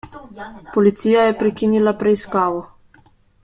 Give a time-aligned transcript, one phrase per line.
[0.77, 2.67] Policija je prekinila preiskavo.